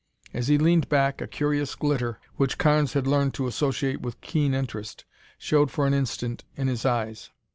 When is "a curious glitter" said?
1.21-2.19